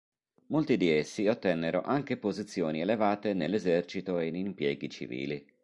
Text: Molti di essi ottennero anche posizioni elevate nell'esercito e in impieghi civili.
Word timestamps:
Molti 0.47 0.77
di 0.77 0.89
essi 0.89 1.27
ottennero 1.27 1.81
anche 1.83 2.17
posizioni 2.17 2.81
elevate 2.81 3.35
nell'esercito 3.35 4.17
e 4.17 4.25
in 4.25 4.35
impieghi 4.35 4.89
civili. 4.89 5.45